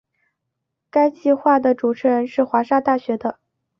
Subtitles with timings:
[0.89, 3.37] 该计画的主持人是华沙大学的。